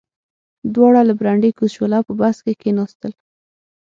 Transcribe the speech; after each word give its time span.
دواړه 0.73 1.01
له 1.09 1.13
برنډې 1.19 1.49
کوز 1.57 1.69
شول 1.75 1.91
او 1.97 2.03
په 2.09 2.13
بس 2.19 2.37
کې 2.45 2.53
کېناستل 2.61 3.11